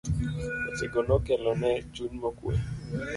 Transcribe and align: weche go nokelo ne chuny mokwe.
weche 0.67 0.85
go 0.91 0.99
nokelo 1.07 1.51
ne 1.61 1.71
chuny 1.93 2.13
mokwe. 2.21 2.53